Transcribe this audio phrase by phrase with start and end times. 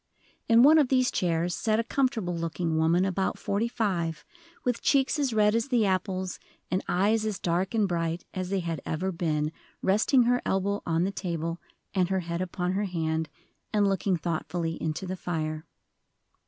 [0.49, 4.25] In one of these chairs sat a comfortable looking woman about forty five,
[4.63, 6.39] with cheeks as red as the apples,
[6.71, 9.51] and eyes as dark and bright as they had ever been,
[9.83, 11.61] resting her elbow on the table
[11.93, 13.29] and her head upon her hand,
[13.71, 15.67] and looking thoughtfully into the fire.